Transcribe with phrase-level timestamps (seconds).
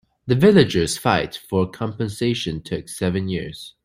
[0.25, 3.75] The villagers' fight for compensation took seven years.